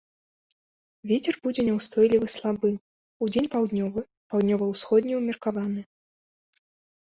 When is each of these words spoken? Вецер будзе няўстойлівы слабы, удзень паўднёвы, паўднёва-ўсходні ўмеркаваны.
Вецер 1.11 1.35
будзе 1.43 1.61
няўстойлівы 1.67 2.27
слабы, 2.37 2.71
удзень 3.27 3.49
паўднёвы, 3.57 4.01
паўднёва-ўсходні 4.33 5.13
ўмеркаваны. 5.21 5.81